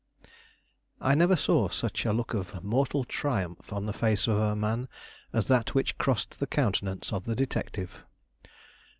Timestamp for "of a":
4.27-4.55